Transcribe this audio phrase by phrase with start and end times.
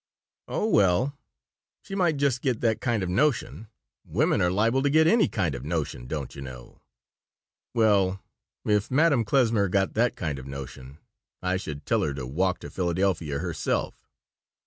[0.47, 1.15] "Oh, well,
[1.83, 3.67] she might just get that kind of notion.
[4.03, 6.81] Women are liable to get any kind of notion, don't you know."
[7.75, 8.19] "Well,
[8.65, 10.97] if Madame Klesmer got that kind of notion
[11.43, 14.03] I should tell her to walk to Philadelphia herself."